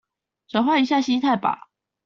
[0.49, 1.69] 轉換一下心態吧